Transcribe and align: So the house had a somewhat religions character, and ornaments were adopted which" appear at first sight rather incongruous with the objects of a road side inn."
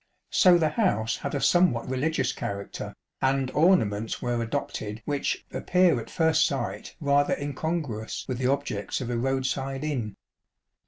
So 0.31 0.57
the 0.57 0.69
house 0.69 1.17
had 1.17 1.35
a 1.35 1.39
somewhat 1.39 1.87
religions 1.87 2.33
character, 2.33 2.95
and 3.21 3.51
ornaments 3.51 4.19
were 4.19 4.41
adopted 4.41 5.03
which" 5.05 5.45
appear 5.51 5.99
at 5.99 6.09
first 6.09 6.47
sight 6.47 6.95
rather 6.99 7.35
incongruous 7.37 8.25
with 8.27 8.39
the 8.39 8.47
objects 8.51 8.99
of 8.99 9.11
a 9.11 9.17
road 9.19 9.45
side 9.45 9.83
inn." 9.83 10.15